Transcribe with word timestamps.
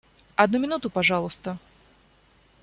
Одну 0.35 0.57
минуту, 0.57 0.89
пожалуйста. 0.89 1.57